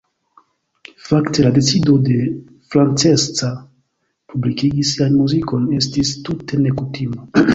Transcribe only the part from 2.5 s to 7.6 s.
Francesca publikigi sian muzikon estis tute nekutima.